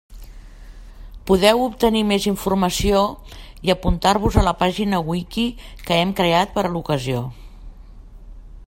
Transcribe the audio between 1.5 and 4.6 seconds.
obtenir més informació i apuntar-vos a la